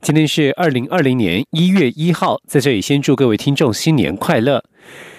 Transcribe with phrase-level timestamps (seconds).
[0.00, 4.64] 今天是二零二零年一月一号，在这里先祝各位听众新年快乐。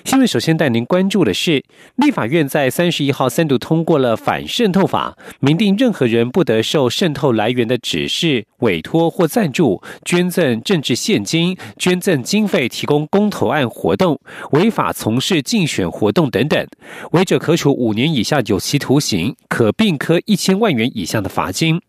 [0.04, 1.64] 新闻首先带您关注的是，
[1.96, 14.20] 立法院在三十一号三读通过了反渗透法，明定任何人不得受渗透来源的指示、委托或赞助、捐赠政治现金、捐赠经费提供公投案活动、
[14.52, 16.68] 违法从事竞选活动等等，
[17.14, 21.82] 违者可处五年以下有期徒刑，可并科一千万元以下的罚金。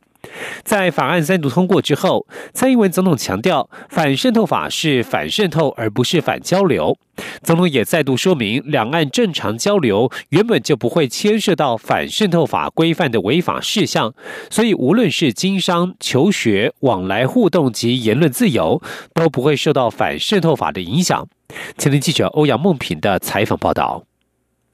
[0.64, 6.96] 在法案三读通过之后，蔡英文总统强调，反渗透法是反渗透，而不是反交流。
[7.42, 14.12] 总统也再度说明，两岸正常交流原本就不会牵涉到反渗透法规范的违法事项，
[14.50, 18.82] 所以无论是经商、求学、往来互动及言论自由，
[19.14, 21.26] 都不会受到反渗透法的影响。
[21.78, 24.04] 前天记者欧阳梦平的采访报道。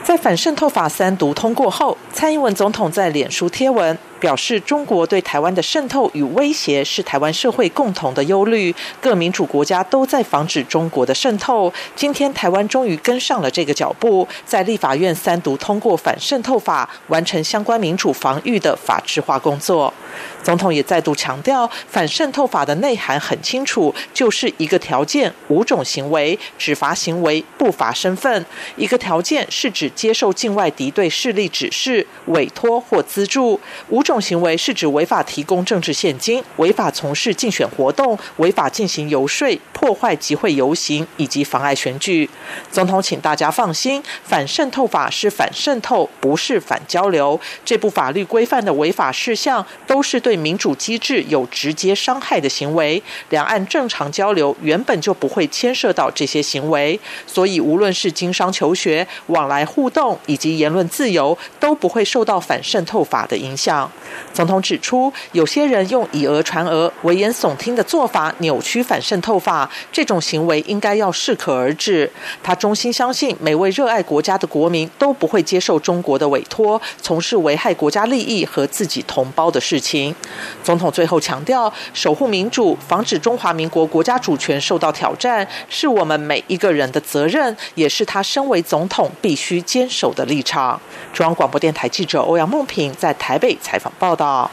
[0.04, 3.96] 在反渗透法三读通过后，蔡英文总统在脸书贴文。
[4.22, 11.72] 表示中国对台湾的渗透与威胁是台湾社会共同的忧虑，各民主国家都在防止中国的渗透。
[11.96, 19.92] 今天台湾终于跟上了这个脚步，在立法院三读通过反渗透法，完成相关民主防御的法制化工作。
[20.40, 28.46] 总统也再度强调，反渗透法的内涵很清楚，就是一个条件五种行为，只罚行为不罚身份。
[28.76, 34.22] 一个条件是指接受境外敌对势力指示、委托或资助，五种。
[34.22, 42.30] 行为是指违法提供政治现金、违法从事竞选活动、违法进行游说、破坏集会游行以及妨碍选举。
[42.70, 47.38] 总统，请大家放心，反渗透法是反渗透，不是反交流。
[47.64, 53.02] 这部法律规范的违法事项都是对民主机制有直接伤害的行为。
[53.30, 63.90] 两岸正常交流原本就不会牵涉到这些行为，所以无论是经商求学、往来互互动以及言论自由，都不会受到反渗透法的影响。
[64.32, 72.08] 总统指出，有些人用以讹传讹、危言耸听的做法扭曲反渗透法，这种行为应该要适可而止。
[72.44, 80.14] 他衷心相信，每位热爱国家的国民都不会接受中国的委托，从事危害国家利益和自己同胞的事情。
[80.62, 90.78] 总统最后强调，守护民主、防止中华民国国家主权受到挑战，是我们每一个人的责任，也是他身为总统必须坚守的立场。
[91.14, 93.90] 中央广播电台记者欧阳梦平在台北采访。
[93.98, 94.50] 报道。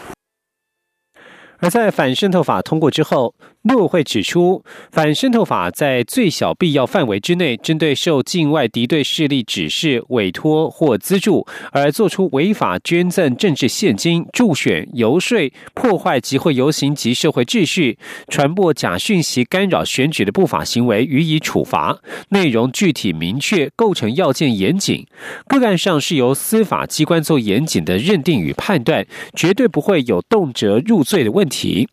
[1.58, 3.36] 而在反渗透法通过之后。
[3.70, 17.98] 陆委会指出，反渗透法在最小必要范围之内，针对受境外敌对势力指示、委托或资助而做出违法捐赠政治现金、助选、游说、破坏集会游行及社会秩序、
[18.28, 22.00] 传播假讯息、干扰选举的不法行为，予以处罚。
[22.30, 25.06] 内容具体明确，构成要件严谨，
[25.48, 31.88] 个案上是由司法机关做严谨的认定与判断，绝对不会有动辄入罪的问题。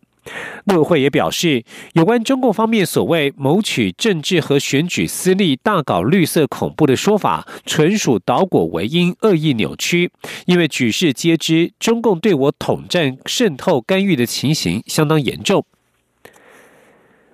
[0.64, 10.10] 陆委会也表示，有关中共方面所谓谋取政治和选举私利、大搞绿色恐怖的说法，纯属倒果为因、恶意扭曲。
[10.47, 15.65] 因为举世皆知，中共对我统战、渗透、干预的情形相当严重。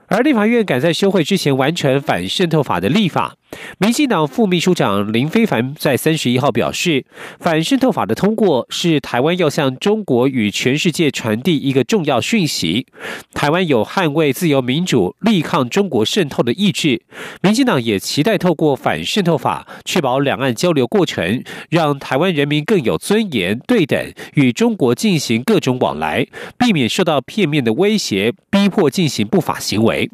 [0.09, 3.37] 而立法院赶在休会之前完成反渗透法的立法。
[3.79, 7.05] 民进党副秘书长林非凡在三十一号表示，
[7.39, 12.87] 反渗透法的通过是台湾要向中国与全世界传递一个重要讯息：
[13.35, 17.03] 台湾有捍卫自由民主、力抗中国渗透的意志。
[17.43, 26.27] 民进党也期待透过反渗透法，确保两岸交流过程，让台湾人民更有尊严、对等与中国进行各种往来，
[26.59, 30.11] 避免受到片面的威胁、逼迫进行不法行为。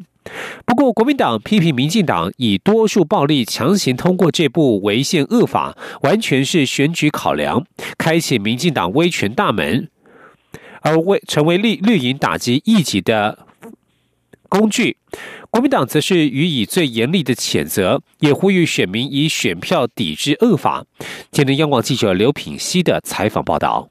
[0.65, 7.65] 不过，国民党批评民进党以多数暴力强行通过这部违宪恶法，完全是选举考量，
[7.97, 9.89] 开启民进党威权大门，
[10.81, 13.45] 而为成为绿绿营打击异己的
[14.47, 14.97] 工具。
[15.49, 20.85] 国民党则是予以最严厉的谴责，也呼吁选民以选票抵制恶法。
[21.31, 23.89] 今天，央广记者刘品熙的采访报道。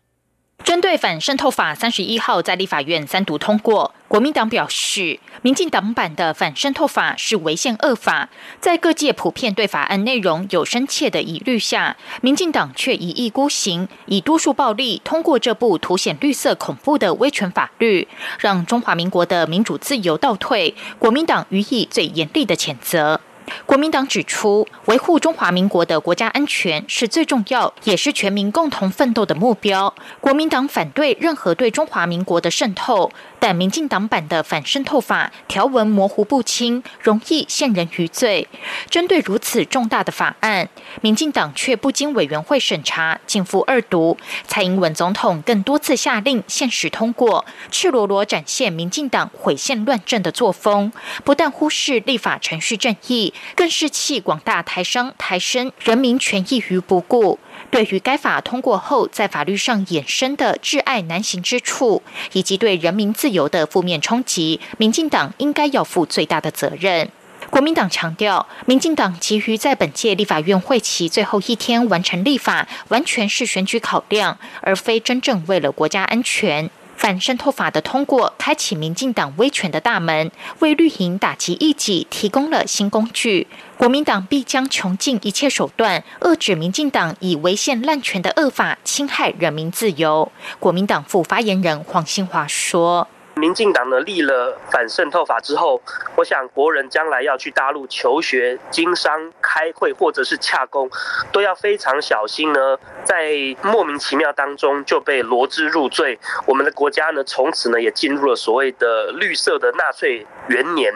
[0.69, 8.29] 针对反渗透法三十一号在立法院三读通过，国民党表示，民进党版的反渗透法是违宪恶法，
[8.61, 18.07] 在各界普遍对法案内容有深切的疑虑下，民进党却一意孤行，以多数暴力通过这部凸显绿色恐怖的威权法律，
[18.39, 20.75] 让中华民国的民主自由倒退。
[20.99, 23.19] 国民党予以最严厉的谴责。
[23.67, 29.95] 国民党指出，维护中华民国的国家安全是最重要，也是全民共同奋斗的目标。
[30.21, 38.49] 国民党反对任何对中华民国的渗透，但民进党版的反渗透法条文模糊不清，容易陷人于罪。
[38.89, 40.69] 针对如此重大的法案，
[41.01, 44.17] 民进党却不经委员会审查，进赴二读。
[44.47, 50.93] 蔡英文总统更多次下令限时通过，赤裸裸展现民进党毁宪乱政的作风，
[51.25, 53.33] 不但忽视立法程序正义。
[53.55, 57.39] 更是弃广大台商、台生人民权益于不顾。
[57.71, 62.03] 对于该法通过后在法律上衍生的挚爱难行之处，
[62.33, 67.11] 以及对人民自由的负面冲击，民进党应该要负最大的责任。
[67.51, 76.71] 国民党强调，民进党急于在本届立法院会期最后一天完成立法，完全是选举考量，而非真正为了国家安全。
[76.99, 83.47] 反渗透法的通过，开启民进党威权的大门，为绿营打击异己提供了新工具。
[83.77, 90.33] 国民党必将穷尽一切手段，遏制民进党以违宪滥权的恶法，侵害人民自由。
[90.59, 93.07] 国民党副发言人黄兴华说。
[93.39, 95.81] 民进党呢立了反渗透法之后，
[96.17, 100.91] 我想国人将来要去大陆求学、经商、开会或者是洽公，
[101.33, 103.33] 都要非常小心呢，在
[103.63, 106.19] 莫名其妙当中就被罗织入罪。
[106.47, 110.93] 我们的国家呢从此呢也进入了所谓的绿色的纳粹元年。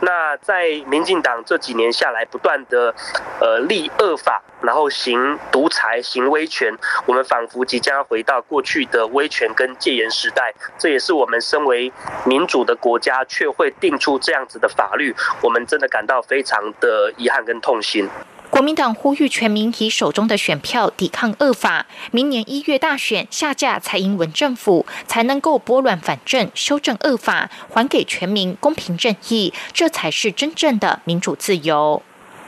[0.00, 2.94] 那在民进党这几年下来不断的
[3.40, 6.72] 呃立恶法，然后行独裁、行威权，
[7.06, 10.54] 我们仿佛即将回到过去的威权跟戒严时代。
[10.78, 11.79] 这也是我们身为
[12.24, 18.08] 民主的国家却会定出这样子的法律，我们真的感到非常的遗憾跟痛心。
[18.50, 32.02] 国民党呼吁全民以手中的选票抵抗恶法，明年一月大选下架蔡英文政府，才能够拨乱反正，修正恶法，还给全民公平正义，这才是真正的民主自由。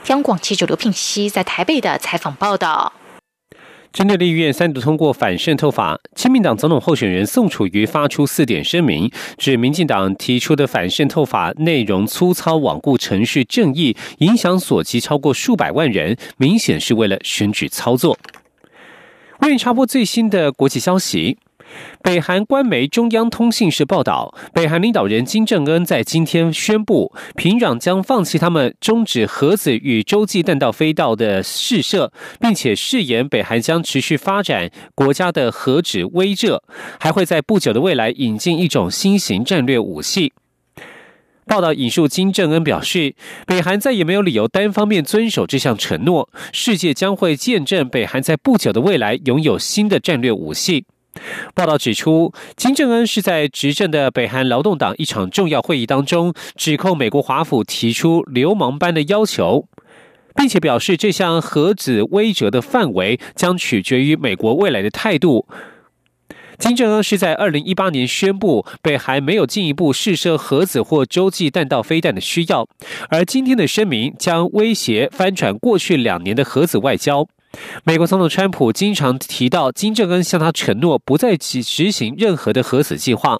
[0.07, 2.91] 央广记者刘聘熙在台北的采访报道。
[3.93, 18.17] 针对立院三度通过反渗透法，亲民党总统候选人宋楚瑜发出四点声明，指民进党提出的反渗透法内容粗糙、罔顾程序正义，影响所及超过数百万人，明显是为了选举操作。
[19.41, 21.37] 为你插播最新的国际消息。
[22.01, 36.59] 北韩官媒中央通信社报道，北韩领导人金正恩在今天宣布，平壤将放弃他们终止核子与洲际弹道飞道的试射，并且誓言北韩将持续发展国家的核子威慑，
[36.99, 40.33] 还会在不久的未来引进一种新型战略武器。
[41.45, 43.15] 报道引述金正恩表示，
[43.45, 50.85] 北韩再也没有理由单方面遵守这项承诺，世界将会见证北韩在不久的未来拥有新的战略武器。
[51.53, 59.67] 报道指出，金正恩是在执政的北韩劳动党一场重要会议当中，指控美国华府提出流氓般的要求，
[60.35, 65.47] 并且表示这项核子威慑的范围将取决于美国未来的态度。
[66.59, 72.67] 金正恩是在二零一八年宣布北韩没有进一步试射核子或洲际弹道飞弹的需要，
[73.09, 77.27] 而今天的声明将威胁翻转过去两年的核子外交。
[77.83, 83.39] 美国总统川普经常提到金正恩向他承诺不再执行任何的核子计划，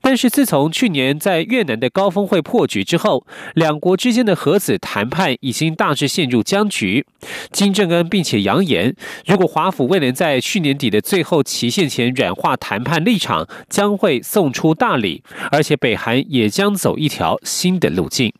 [0.00, 7.06] 但是自从去年在越南的高峰会破局之后，两国之间的核子谈判已经大致陷入僵局。
[7.50, 8.96] 金正恩并且扬言，
[9.26, 18.32] 如果华府未能在去年底的最后期限前软化谈判立场，将会送出大礼，而且北韩也将走一条新的路径。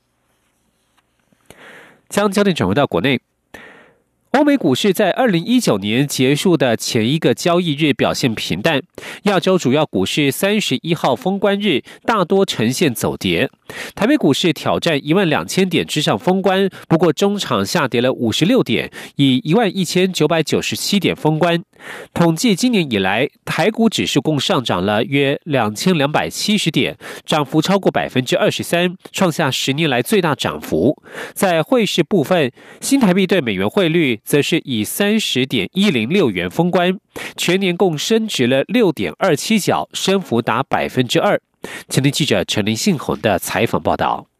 [2.09, 3.21] 将焦点转回到国内。
[4.33, 8.83] 欧美股市在二零一九年结束的前一个交易日表现平淡，
[9.25, 13.51] 亚洲主要股市三十一号封关日大多呈现走跌。
[13.95, 21.63] 台北股市挑战一万两千点之上封关，不过中场下跌了五十六点，以一万一千九百九十七点封关。
[22.15, 31.03] 统计今年以来，台股指数共上涨了约两千两百七十点，涨幅超过百分之二十三，创下十年来最大涨幅。
[31.33, 34.21] 在汇市部分，新台币对美元汇率。
[34.25, 36.99] 则是以三十点一零六元封关，
[37.37, 41.41] 全年共升值了六点二七角，升幅达百分之二。
[41.89, 44.32] 前天记者陈林信宏的采访报道。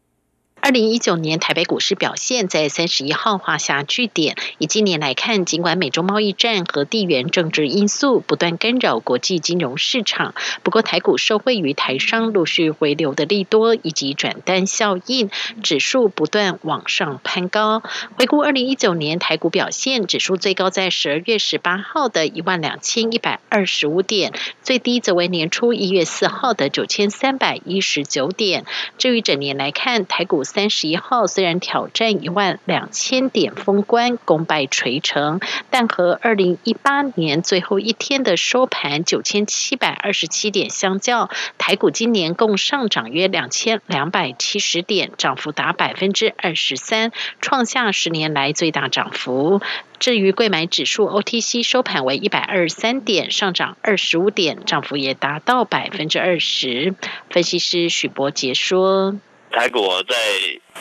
[0.63, 4.37] 二零一九年台北股市表现在三十一号画下句点。
[4.59, 15.29] 以今年来看，尽管美中贸易战和地缘政治因素不断干扰国际金融市场，不过台股受惠于台商陆续回流的利多以及转单效应，
[15.61, 17.83] 指数不断往上攀高。
[18.17, 28.63] 回顾二零一九年台股表现，指数最高在十二月十八号的一万两千一百二十五点，最低则为年初一月四号的九千三百一十九点。
[28.97, 30.45] 至于整年来看，台股。
[30.53, 35.39] 三十一号虽然挑战一万两千点封关，功败垂成，
[35.71, 49.59] 但和二零一八年最后一天的收盘九千七百二十七点相较，台股今年共上涨约两千两百七十点，涨幅达百分之二十三，创下十年来最大涨幅。
[49.97, 56.93] 至于贵买指数 OTC 收盘为一百二十三点，上涨二十五点，涨幅也达到百分之二十。
[57.31, 59.15] 分析师许博杰说
[59.53, 59.79] ：“台股
[60.09, 60.15] 在。”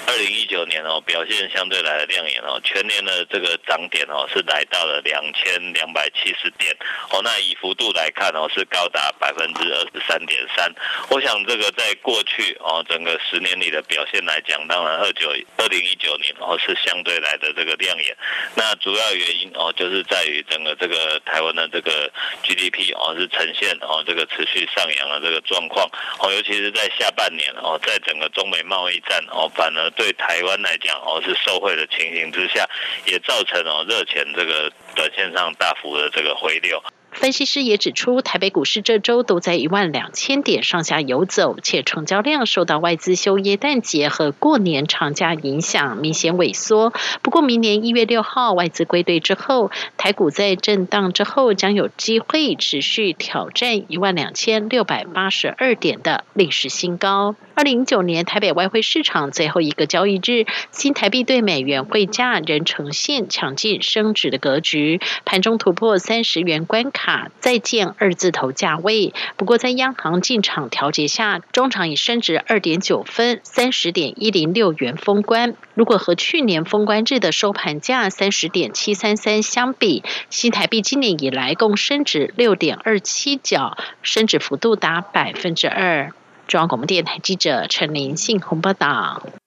[0.07, 6.75] 二零一九年哦，表现相对来的亮眼哦，全年的这个涨点哦是来到了两千两百七十点
[7.11, 10.73] 哦，那以幅度来看哦是高达百分之二十三点三。
[11.09, 18.17] 我想这个在过去哦整个十年里的表现来讲，当然二九二零一九年哦是相对来的这个亮眼。
[18.55, 22.11] 那主要原因哦就是在于整个这个台湾的这个
[22.43, 25.87] GDP 哦是呈现哦这个持续上扬的这个状况
[26.19, 29.82] 哦，尤其是在下半年哦，在整个中美贸易战哦反而。
[29.91, 32.69] 对台湾来讲，哦是受惠的情形之下，
[33.07, 36.83] 也造成哦热钱这个短线上大幅的这个回流。
[37.13, 46.93] 分析师也指出，台北股市这周都在一万两千点上下游走，且成交量受到外资休耶诞节和过年长假影响，明显萎缩。
[47.21, 57.37] 不过，明年一月六号外资归队之后，台股在震荡之后将有机会持续挑战一万两千六百八十二点的历史新高。
[57.55, 67.02] 二零一九年台北外汇市场最后一个交易日，新台币对美元汇价仍呈现强劲升值的格局，盘中突破三十元关卡。
[67.03, 75.57] 卡再见二字头价位，不过在央行进场调节下，中场已升值二点九分，三十点一零六元封关。
[75.75, 86.13] 如果和去年封关日的收盘价三十点七三三相比，新台币今年以来共升值六点二七角，升值幅度达百分之二。
[86.47, 89.42] 中央广播电台记者陈林信鸿报道。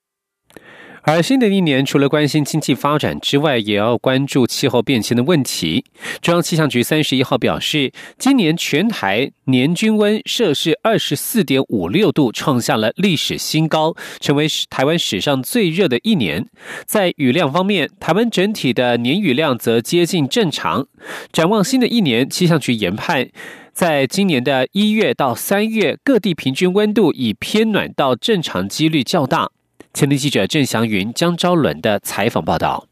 [1.08, 5.86] 而新的一年，除了关心经济发展之外，也要关注气候变迁的问题。
[6.20, 16.48] 中央气象局三十一号表示，今年全台年均温摄氏二十四点五六度，创下了历史新高，成为台湾史上最热的一年。
[16.88, 20.88] 在雨量方面，台湾整体的年雨量则接近正常。
[21.32, 23.30] 展望新的一年，气象局研判，
[23.72, 29.52] 在今年的一月到三月，各地平均温度以偏暖到正常几率较大。
[29.96, 32.86] 前天记者郑祥云、江昭伦的采访报道。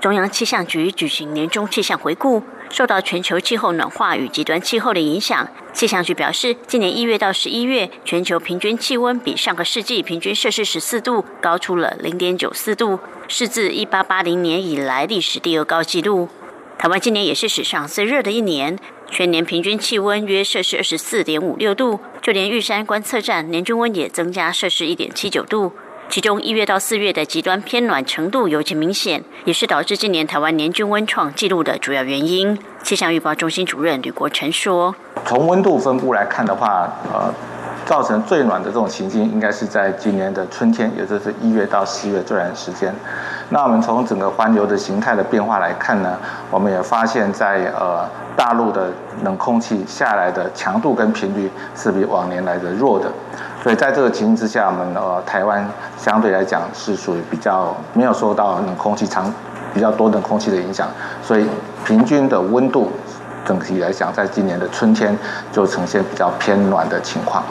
[0.00, 12.98] 中央气象局举行年终气象回顾，受到全球气候暖化与极端气候的影响，气象局表示，今年一月到十一月，全球平均气温比上个世纪平均摄氏十四度高出了零点九四度，
[13.28, 16.28] 是自一八八零年以来历史第二高纪录。
[16.76, 18.76] 台湾今年也是史上最热的一年，
[19.08, 25.72] 全年平均气温约摄氏二十四点五六度，就连玉山观测站年均温也增加摄氏一点七九度。
[26.10, 32.58] 其中一月到四月的极端偏暖程度尤其明显，也是导致今年台湾年均温创纪录的主要原因。
[32.82, 34.94] 气象预报中心主任吕国成说
[35.26, 37.30] ：“从温度分布来看的话，呃，
[37.84, 42.90] 造成最暖的这种情境，应该是在今年的春天，也就是一月到四月这段时间。
[43.50, 46.18] 那我们从整个环流的形态的变化来看呢，
[46.50, 48.90] 我们也发现，在呃大陆的
[49.24, 53.12] 冷空气下来的强度跟频率是比往年来的弱的。”
[53.62, 59.32] 所以在这个情形之下，我们呃台湾相对来讲是属于比较没有受到冷空气长
[59.74, 60.88] 比较多冷空气的影响，
[61.22, 61.46] 所以
[61.84, 62.92] 平均的温度
[63.44, 65.16] 整体来讲，在今年的春天
[65.52, 67.42] 就呈现比较偏暖的情况。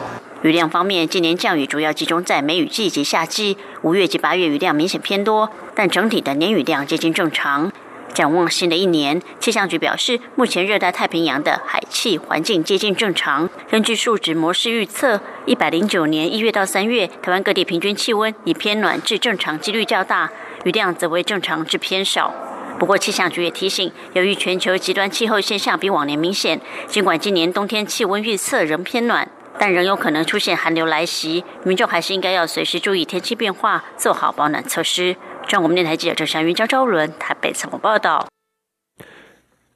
[0.42, 7.70] 雨量方面，今年降雨主要集中在梅雨季及夏季，五月及八月雨量明显偏多，但整体的年雨量接近正常。
[8.18, 13.48] 展望新的一年，气象局表示，目前热带太平洋的海气环境接近正常。
[13.70, 20.32] 根据数值模式预测，一百零九年一月到三月，台湾各地平均气温以偏暖至正常几率较大，
[20.64, 22.34] 雨量则为正常至偏少。
[22.80, 35.14] 不过，气象局也提醒，由于全球极端气候现象比往年明显，尽管今年冬天气温预测仍偏暖，但仍有可能出现寒流来袭，民众还是应该要随时注意天气变化，做好保暖措施。
[35.48, 38.28] 中国电台记者张祥云、张昭伦台北采访报道。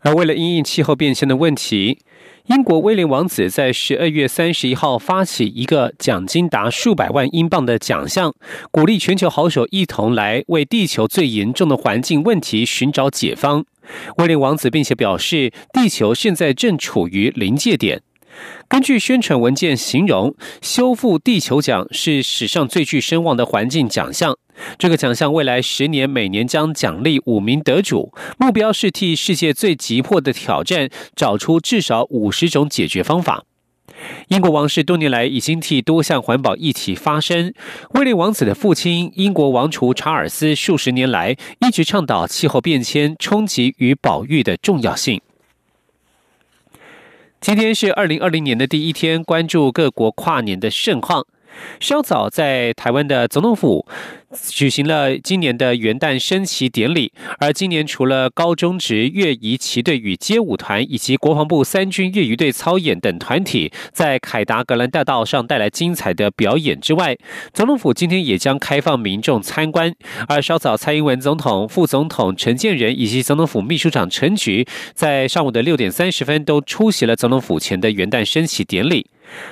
[0.00, 2.00] 而为了因应气候变迁的问题，
[2.46, 8.34] 英国威廉王子在十二月三十一号发起一个奖金达数百万英镑的奖项，
[8.70, 13.64] 鼓励全球好手一同来为地球最严重的环境问题寻找解方。
[14.18, 18.02] 威廉王子并且表示，地球现在正处于临界点。
[18.68, 24.36] 根据宣传文件形容，修复地球奖是史上最具声望的环境奖项。
[24.78, 33.44] 这个奖项未来十年每年将奖励五名得主，目标是替世界最急迫的挑战找出至少五十种解决方法。
[34.28, 37.52] 英国王室多年来已经替多项环保议题发声。
[37.94, 45.20] 威廉王子的父亲英国王储查尔斯数十年来一直倡导气候变迁冲击与保育的重要性。
[47.42, 51.26] 今天是二零二零年的第一天，关注各国跨年的盛况。
[51.80, 53.86] 稍早在台湾的总统府。
[54.48, 67.14] 举行了今年的元旦升旗典礼，而今年除了高中职乐仪旗队与街舞团，以及国防部三军业余队操演等团体在凯达格兰大道上带来精彩的表演之外，
[67.52, 69.94] 总统府今天也将开放民众参观。
[70.26, 79.06] 而稍早，蔡英文总统、副总统陈建仁以及总统府秘书长陈菊在上午的六点三十分都出席了总统府前的元旦升旗典礼。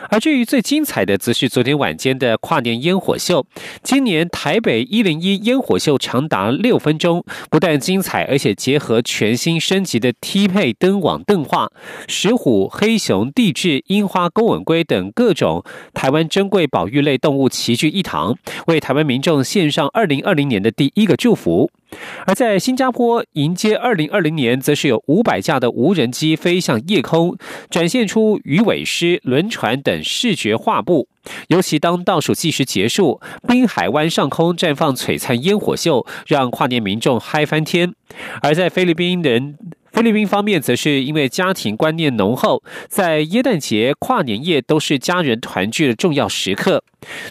[0.09, 3.47] 而至于最精彩的，则是昨天晚间的跨年烟火秀。
[3.83, 11.71] 今年台北一零一烟火秀长达六分钟，不但精彩，而且结合全新升级的梯配灯网灯画、
[12.09, 21.71] 石虎、黑熊、地质、樱花、钩吻龟等各种台湾珍贵保育类动物齐聚一堂，为台湾民众献上二零二零年的第一个祝福。
[22.27, 27.37] 而在新加坡迎接二零二零年，则是有五百架的无人机飞向夜空，
[27.71, 31.09] 展现出鱼尾狮、轮船等视觉画布。
[31.49, 37.93] 尤其当倒数计时结束，滨海湾上空绽放璀璨烟火秀，让跨年民众嗨翻天。
[38.43, 39.59] 而在菲律宾人。
[40.01, 46.83] 菲律宾方面则是因为家庭观念浓厚，在耶诞节、跨年夜都是家人团聚的重要时刻。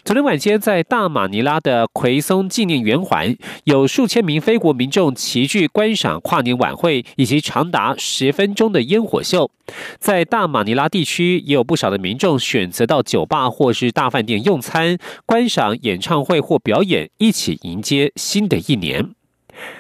[0.06, 9.50] 昨天晚间，在大马尼拉的奎松纪念圆环，有数千名非国民众齐聚观赏跨年晚会以及长达十分钟的烟火秀。
[9.98, 19.10] 在大马尼拉地区，也有不少的民众选择到酒吧或是大饭店用餐、观赏演唱会或表演，一起迎接新的一年。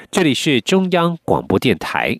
[0.10, 2.20] 这里是中央广播电台。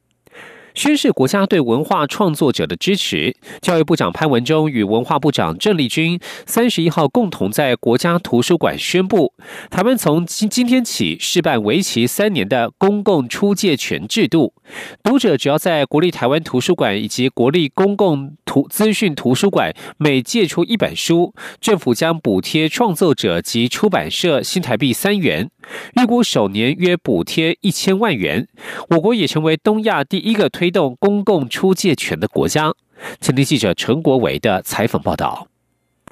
[0.73, 3.35] 宣示国家对文化创作者的支持。
[3.61, 9.33] 教育部长潘文忠与文化部长郑丽君三十一号共同在国家图书馆宣布，
[9.69, 14.53] 台湾从今今天起试办为期三年的公共出借权制度。
[15.03, 25.49] 读者只要在国立台湾图书馆以及国立公共图资讯图书馆每借出一本书，政府将补贴创作者及出版社新台币三元，
[26.01, 28.47] 预估首年约补贴一千万元。
[28.91, 30.49] 我国也成为东亚第一个。
[30.60, 32.71] 推推动公共出借权的国家，
[33.19, 35.47] 请听记者陈国伟的采访报道。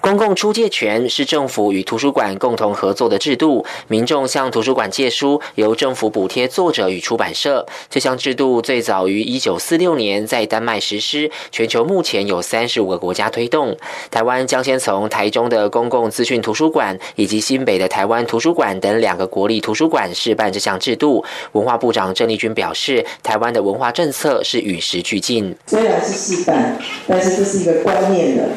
[0.01, 7.65] 公共出借权是政府与图书馆共同合作的制度，民众向图书馆借书，由政府补贴作者与出版社。
[7.89, 13.75] 这项制度最早于一九四六年在丹麦实施，全球目前有三十五个国家推动。
[14.09, 21.25] 台湾将先从台中的公共资讯图书馆以及新北的台湾图书馆等两个国立图书馆试办这项制度。
[21.51, 25.53] 文化部长郑丽君表示，台湾的文化政策是与时俱进。
[25.67, 28.47] 虽然是试办，但是这是一个观念的。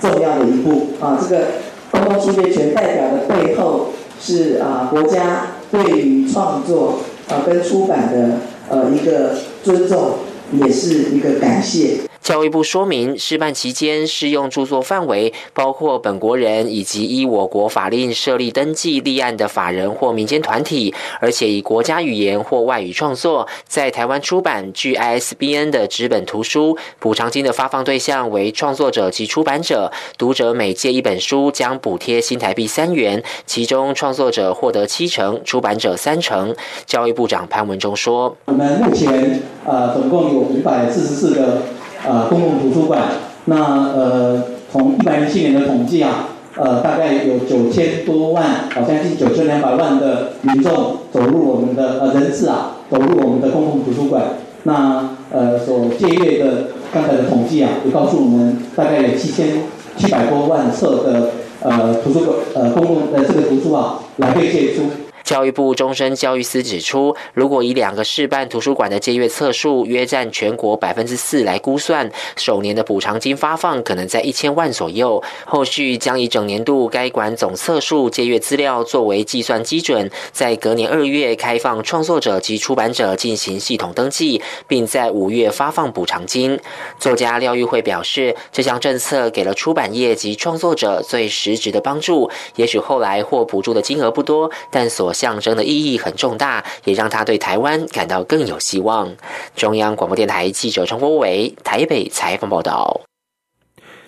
[0.00, 1.18] 重要的一步啊！
[1.20, 1.44] 这个
[1.90, 10.14] 公共书业权代表的背后是啊，国家对于创作啊跟出版的呃一个尊重，
[10.52, 12.07] 也是一个感谢。
[12.28, 26.76] 教育部说明，试办期间适用著作范围包括本国人以及依我国法令设立登记立案的法人或民间团体，而且以国家语言或外语创作，在台湾出版具 ISBN 的纸本图书。
[26.98, 36.54] 补偿金的发放对象为创作者及出版者，读者每借一本书将补贴新台币三元，其中创作者获得七成，出版者三成。
[36.84, 41.62] 教育部长潘文忠说：“我们目前呃总共有五百四十四个。”
[42.06, 43.02] 呃，公共图书馆，
[43.46, 54.22] 那呃，从一百零七年的统计啊，呃，大概有九千多万，好像近九千两百万的民众走入我们的呃人次啊，走入我们的公共图书馆。
[54.62, 59.64] 那呃，所借阅的刚才的统计啊，也告诉我们，大概有七千
[59.96, 61.30] 七百多万册的
[61.62, 64.82] 呃图书馆呃公共的这个图书啊，来被借出。
[65.28, 75.22] 教育部终身教育司指出，如果以两个市办图书馆的借阅册数约占全国百分之四来估算，首年的补偿金发放可能在一千万左右。
[75.44, 86.58] 后续将以整年度该馆总册数借阅资料作为计算基准，在隔年二月开放创作者及出版者进行系统登记，并在五月发放补偿金。
[86.98, 92.30] 作家廖玉慧表示，这项政策给了出版业及创作者最实质的帮助。
[92.56, 99.16] 也许后来获补助的金额不多，但所象征的意义很重大，也让他对台湾感到更有希望。
[99.56, 103.00] 中央广播电台记者陈国伟台北采访报道。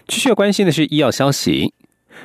[0.07, 1.75] 继续关心的是医药消息。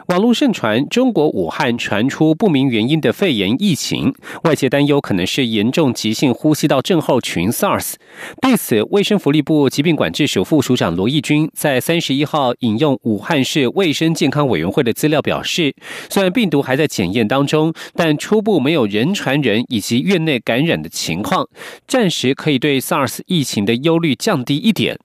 [0.07, 7.95] 网络盛传中国武汉传出不明原因的肺炎疫情，外界担忧可能是严重急性呼吸道症候群 （SARS）。
[8.41, 15.73] 对此，卫生福利部疾病管制署副署长罗义军在三十一号引用武汉市卫生健康委员会的资料表示，
[16.09, 21.47] 虽然病毒还在检验当中，但初步没有人传人以及院内感染的情况，
[21.87, 24.97] 暂时可以对 SARS 疫情的忧虑降低一点。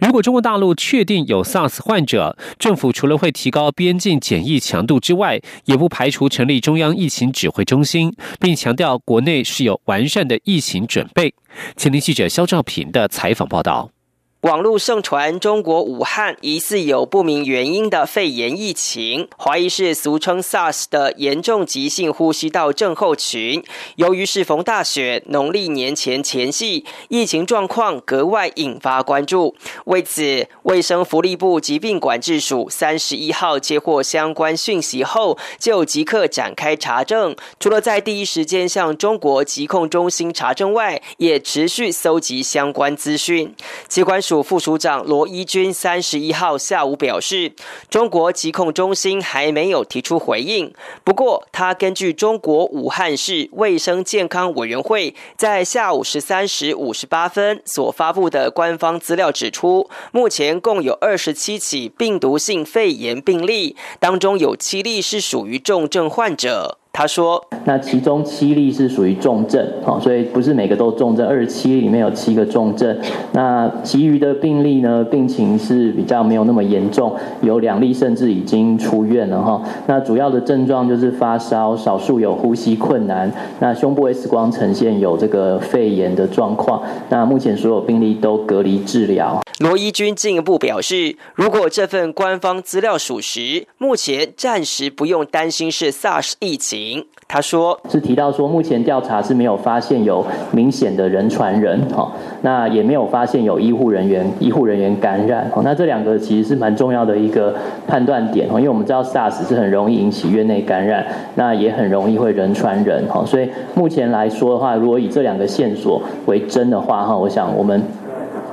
[0.00, 11.34] 如果中国大陆确定有 SARS 患者，政府除了会提高边境检疫强度之外，也不排除成立中央疫情指挥中心，并强调国内是有完善的疫情准备。
[11.76, 13.95] 前听记者肖兆平的采访报道。
[14.42, 23.64] 网络盛传中国武汉疑似有不明原因的肺炎疫情，怀疑是俗称 SARS 的严重急性呼吸道症候群。
[23.96, 29.56] 由于适逢大雪，农历年前前夕，疫情状况格外引发关注。
[29.86, 37.34] 为此，卫生福利部疾病管制署三十一号接获相关讯息后，就即刻展开查证。
[37.58, 43.52] 除了在第一时间向中国疾控中心查证外，也持续搜集相关资讯。
[43.88, 44.46] 机关署。
[44.46, 47.52] 副署长罗一军三十一号下午表示，
[47.90, 50.72] 中国疾控中心还没有提出回应。
[51.02, 66.78] 不过，他根据中国武汉市卫生健康委员会在下午十三时五十八分所发布的官方资料指出，目前共有二十七起病毒性肺炎病例，当中有七例是属于重症患者。
[66.98, 72.98] 他说：“那其中七例是属于重症，哦，所以不是每个都重症，二十七例里面有七个重症。
[73.32, 79.62] 那其余的病例呢，病情是比较没有那么严重，有两例甚至已经出院了哈。
[79.86, 83.30] 那主要的症状就是发烧，少数有呼吸困难。
[83.60, 86.82] 那胸部 X 光呈现有这个肺炎的状况。
[87.10, 96.85] 那目前所有病例都隔离治疗。”罗伊军进一步表示，如果这份官方资料属实，目前暂时不用担心是 SARS 疫情。
[97.28, 102.10] 他说：“是提到说，目前调查是没有发现有明显的人传人，哈，
[102.42, 107.54] 那也没有发现有医护人员医护人员感染，哦，那这两个其实是蛮重要的一个
[107.86, 117.82] 判断点，哦，因为我们知道 SARS 是很容易引起院内感染，那也很容易会人传人，哈，所以目前来说的话，如果以这两个线索为真的话，哈，我想我们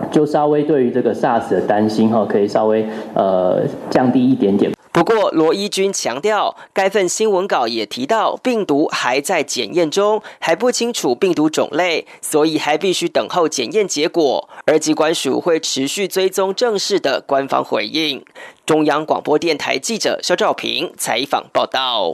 [0.10, 14.48] 就稍微对于这个 SARS 的担心，哈，可以稍微呃降低一点点。”不过，罗伊军强调，该份新闻稿也提到，病毒还在检验中，还不清楚病毒种类，所以还必须等候检验结果。
[14.68, 18.24] 而机关署会持续追踪正式的官方回应。
[18.68, 22.14] 中央广播电台记者肖兆平采访报道。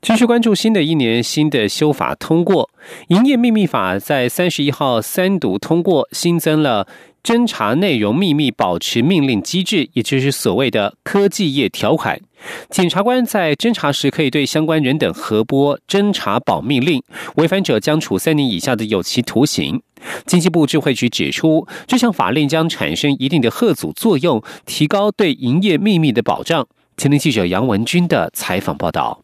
[0.00, 2.70] 继续关注新的一年新的修法通过，
[3.08, 6.86] 营业秘密法在三十一号三读通过，新增了。
[7.22, 12.20] 侦查内容秘密保持命令机制，也就是所谓的科技业条款。
[12.68, 17.00] 检察官在侦查时可以对相关人等核拨侦查保密令，
[17.36, 19.80] 违反者将处三年以下的有期徒刑。
[20.26, 26.66] 经济部智慧局指出，这项法令将产生一定的贺阻作用，提高对营业秘密的保障。
[26.96, 29.20] 前听记者杨文军的采访报道。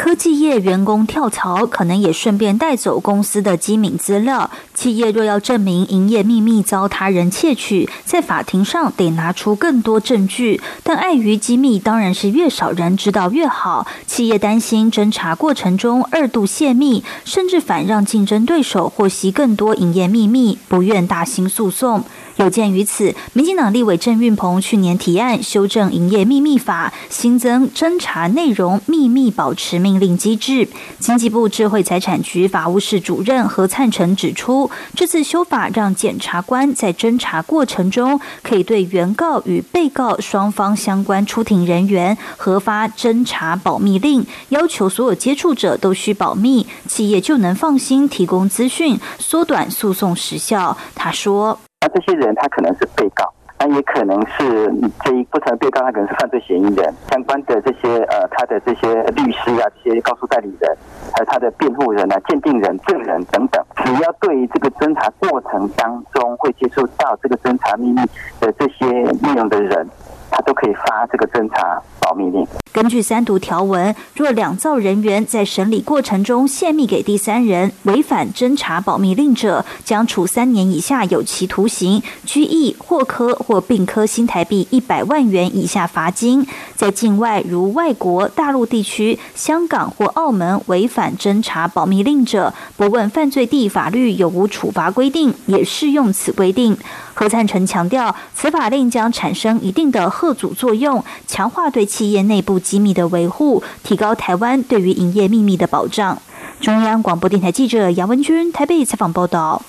[0.00, 4.48] 科技业员工跳槽，可能也顺便带走公司的机敏资料。
[4.72, 10.60] 企业若要证明营业秘密遭他人窃取，在法庭上得拿出更多证据。
[10.84, 13.88] 但碍于机密，当然是越少人知道越好。
[14.06, 22.04] 企业担心侦查过程中二度泄密，甚至反让竞争对手获悉更多营业秘密，不愿大兴诉讼。
[22.36, 30.68] 有鉴于此，民进党立委郑运鹏去年提案修正营业秘密法，新增侦查内容秘密保持命令机制。
[30.98, 50.76] 经济部智慧财产局法务室主任何灿成指出，这次修法让检察官在侦查过程中，可以对原告与被告双方相关出庭人员核发侦查保密令，要求所有接触者都需保密，企业就能放心提供资讯，缩短诉讼时效。
[50.94, 51.58] 他说。
[51.80, 54.72] 那这些人他可能是被告，那也可能是
[55.04, 56.94] 这一不成被告，他可能是犯罪嫌疑人。
[57.10, 60.76] 相关的这些呃，他的这些律师啊，这些告诉代理人，
[61.12, 68.00] 还有他的辩护人啊、鉴定人、证人等等，只要对于这个侦查过程当中会接触到这个侦查秘密
[68.40, 69.88] 的这些内容的人。
[70.30, 72.46] 他都可以发这个侦查保密令。
[72.72, 86.46] 根据三读条文，若两造人员在审理过程中泄密给第三人，违反侦查保密令者，将处三年以下有期徒刑、拘役获科或并科新台币一百万元以下罚金。
[86.74, 96.78] 在境外如外国、大陆地区、香港或澳门违反侦查保密令者，不问犯罪地法律有无处罚规定，也适用此规定。
[97.12, 106.22] 何灿成强调，此法令将产生一定的贺阻作用，强化对企业内部机密的维护，提高台湾对于营业秘密的保障。
[106.60, 109.60] 中央广播电台记者杨文君台北采访报道。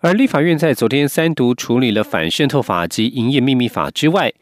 [0.00, 4.34] 而立法院在昨天三读处理了反渗透法及营业秘密法之外，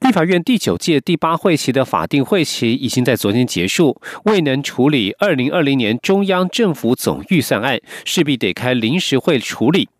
[0.00, 9.90] 立法院第九届第八会期的法定会期已经在昨天结束，未能处理二零二零年中央政府总预算案，势必得开临时会处理。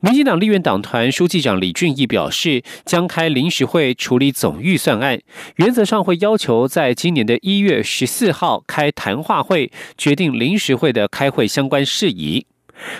[0.00, 5.20] 民进党立院党团书记长李俊毅表示，将开临时会处理总预算案，
[5.56, 12.46] 原则上会要求在今年的一月十四号开谈话会，决定临时会的开会相关事宜。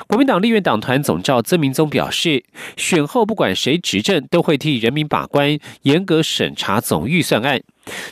[0.06, 2.44] 国民党立院党团总召曾明宗表示，
[2.76, 7.62] 选后不管谁执政，都会替人民把关，严格审查总预算案。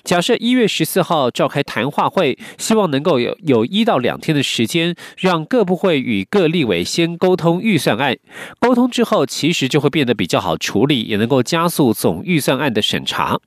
[0.04, 8.16] 假设一月十四号召开谈话会，希望能够有有一到两天的时间，让各部会与各立委先沟通预算案。
[8.58, 13.38] 沟通之后，其实就会变得比较好处理，也能够加速总预算案的审查。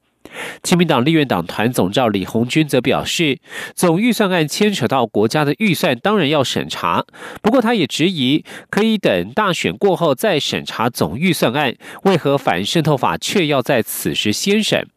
[0.63, 3.39] 亲民党立院党团总召李红军则表示，
[3.75, 7.05] 总预算案牵扯到国家的预算，当然要审查。
[7.41, 14.87] 不过，他也质疑，可以等大选过后再审查总预算案，为何反渗透法却要在此时先审？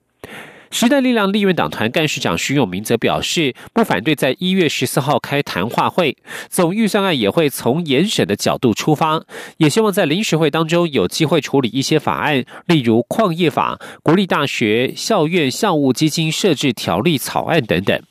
[0.75, 6.17] 时代力量立院党团干事长徐永明则表示，不反对在一月十四号开谈话会，
[6.49, 9.25] 总预算案也会从严审的角度出发，
[9.59, 18.03] 也希望在临时会当中有机会处理一些法案，例如矿业法、国立大学校院校务基金设置条例草案等等。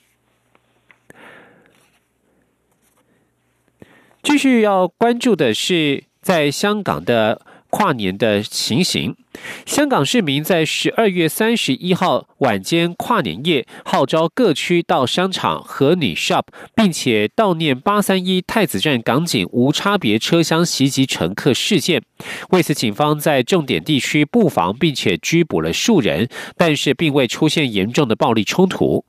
[4.21, 7.41] 继续要关注的是，在香港的。
[7.73, 9.15] 跨年的情形，
[9.65, 16.43] 香港市民在十二月三十一号晚间跨年夜，号召各区到商场和女 shop，
[16.75, 22.03] 并且悼念八三一太子站港警无差别车厢袭击乘客事件。
[22.51, 29.03] 为此，警方在重点地区布防，并且拘捕了数人，但是并未出现严重的暴力冲突。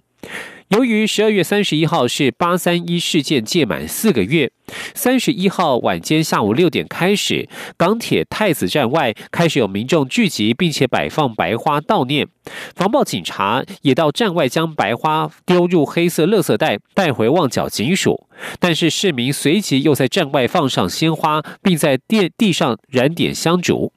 [0.68, 4.50] 由于十二月三十一号是八三一事件届满四个月，
[4.94, 7.46] 三十一号晚间下午六点开始，
[7.76, 12.26] 港铁太子站外开始有民众聚集，并且摆放白花悼念。
[12.74, 18.26] 防暴警察也到站外将白花丢入黑色垃圾袋，带回旺角警署。
[18.58, 23.92] 但是市民随即又在站外放上鲜花，并在地地上燃点香烛。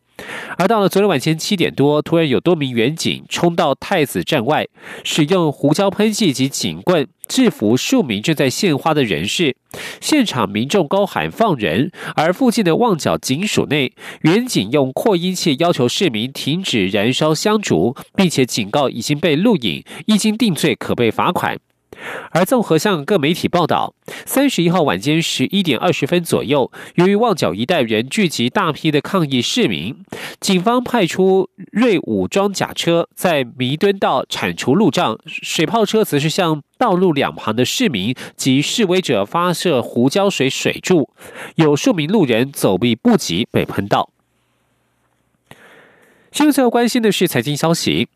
[0.57, 4.67] 而到了昨天晚间七点多，突然有多名员警冲到太子站外，
[5.03, 9.55] 使用胡椒喷剂及警棍制服数名正在献花的人士。
[10.01, 21.57] 现场民众高喊放人，而附近的旺角警署内，远警用扩音器要求市民停止燃烧香烛，并且警告已经被录影，一经定罪可被罚款。
[22.31, 23.93] 而综合向各媒体报道，
[24.25, 29.95] 三十一号晚间十一点二十分左右，由于旺角一带人聚集大批的抗议市民，
[30.39, 41.09] 警方派出锐武装甲车在弥敦道铲除路障，水炮车则是向道路两旁的市民及示威者发射胡椒水水柱，
[41.55, 44.09] 有数名路人走避不及被喷到。
[46.31, 48.09] 新闻最后关心的是财经消息，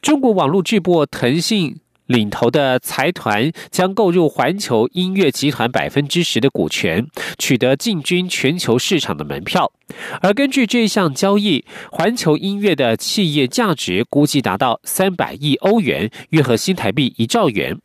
[0.00, 1.78] 中国网络巨擘腾讯。
[2.06, 7.06] 领头的财团将购入环球音乐集团百分之十的股权，
[7.38, 9.72] 取得进军全球市场的门票。
[10.20, 17.78] 而根据这项交易，环球音乐的企业价值估计达到三百亿欧元，约合新台币一兆元。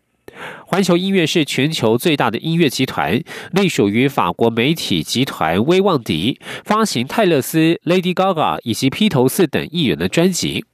[0.68, 10.66] 环球音乐是全球最大的音乐集团，隶属于法国媒体集团威望迪，发行泰勒斯、Lady Gaga 以及披头四等艺人的专辑。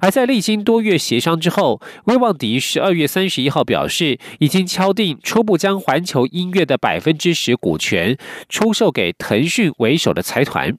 [0.00, 10.76] 而在历经多月协商之后，威旺迪十二月三十一号表示，已经敲定初步将环球音乐的百分之十股权出售给腾讯为首的财团。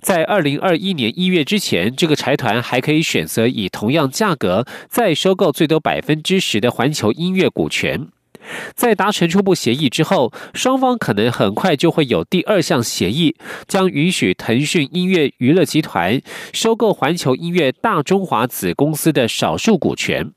[0.00, 8.08] 在二零二一年一月之前，这个财团还可以选择以同样价格再收购最多百分之十的环球音乐股权。
[8.74, 16.20] 在达成初步协议之后，双方可能很快就会有第二项协议，将允许腾讯音乐娱乐集团
[16.52, 20.32] 收购环球音乐大中华子公司的少数股权。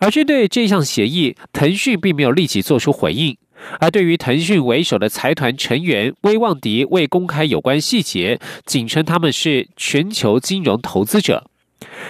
[0.00, 3.36] 而针对这项协议，腾讯并没有立即做出回应。
[3.78, 11.51] 而对于腾讯为首的财团成员威旺迪未公开有关细节，仅称他们是全球金融投资者。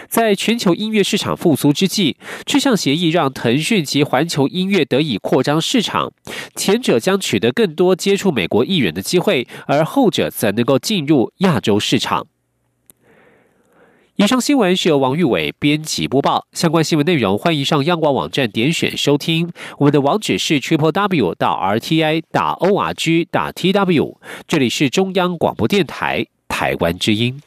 [0.08, 6.12] 在全球音乐市场复苏之际，这项协议让腾讯及环球音乐得以扩张市场。
[6.54, 12.26] 前者将取得更多接触美国艺人的机会，而后者则能够进入亚洲市场。
[14.16, 16.46] 以上新闻是由王玉伟编辑播报。
[16.52, 19.50] 相关新闻内容，欢迎上央广网站点选收听。
[19.78, 24.20] 我们的网址是 triple w 到 r t i 打 o r g 打 t w。
[24.46, 27.40] 这里是中央广播电台台湾之音。